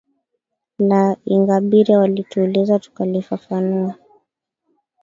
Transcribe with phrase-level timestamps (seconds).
[0.79, 3.95] a la ingabire walituuliza tukalifafanua